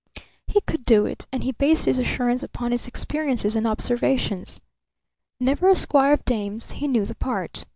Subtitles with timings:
[0.47, 4.59] He could do it; and he based his assurance upon his experiences and observations.
[5.39, 7.65] Never a squire of dames, he knew the part.